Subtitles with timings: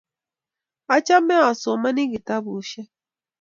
[0.95, 2.89] achame asomani kitabushek